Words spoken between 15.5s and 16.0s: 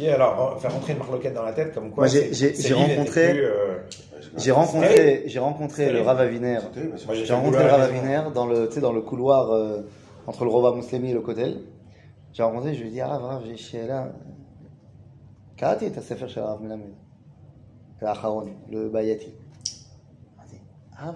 קראתי את